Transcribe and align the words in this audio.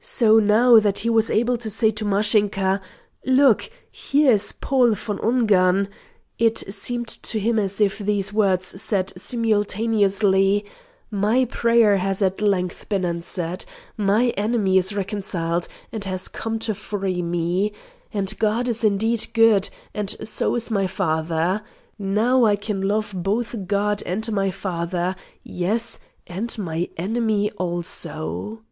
So, 0.00 0.38
now 0.38 0.78
that 0.78 1.00
he 1.00 1.10
was 1.10 1.28
able 1.28 1.56
to 1.58 1.68
say 1.68 1.90
to 1.90 2.04
Mashinka, 2.04 2.80
"Look, 3.26 3.68
here 3.90 4.30
is 4.30 4.52
Paul 4.52 4.94
von 4.94 5.18
Ungern," 5.18 5.88
it 6.38 6.62
seemed 6.72 7.08
to 7.08 7.40
him 7.40 7.58
as 7.58 7.80
if 7.80 7.98
these 7.98 8.32
words 8.32 8.80
said 8.80 9.12
simultaneously, 9.20 10.64
"My 11.10 11.44
prayer 11.46 11.96
has 11.96 12.22
at 12.22 12.40
length 12.40 12.88
been 12.88 13.04
answered. 13.04 13.64
My 13.96 14.28
enemy 14.30 14.78
is 14.78 14.94
reconciled, 14.94 15.66
and 15.90 16.04
has 16.04 16.28
come 16.28 16.60
to 16.60 16.74
free 16.74 17.20
me. 17.20 17.72
And 18.14 18.32
God 18.38 18.68
is 18.68 18.84
indeed 18.84 19.26
good, 19.34 19.68
and 19.92 20.14
so 20.26 20.54
is 20.54 20.70
my 20.70 20.86
father. 20.86 21.60
Now 21.98 22.44
I 22.44 22.54
can 22.54 22.80
love 22.82 23.12
both 23.16 23.66
God 23.66 24.04
and 24.06 24.30
my 24.32 24.52
father 24.52 25.16
yes, 25.42 25.98
and 26.26 26.56
my 26.56 26.88
enemy 26.96 27.50
also." 27.58 28.62